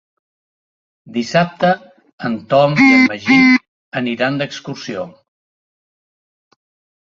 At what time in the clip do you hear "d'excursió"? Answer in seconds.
4.43-5.07